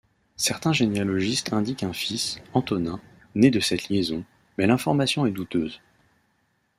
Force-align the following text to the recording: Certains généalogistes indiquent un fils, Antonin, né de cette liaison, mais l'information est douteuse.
Certains 0.37 0.73
généalogistes 0.73 1.53
indiquent 1.53 1.83
un 1.83 1.93
fils, 1.93 2.39
Antonin, 2.55 2.99
né 3.35 3.51
de 3.51 3.59
cette 3.59 3.89
liaison, 3.89 4.25
mais 4.57 4.65
l'information 4.65 5.27
est 5.27 5.31
douteuse. 5.31 5.79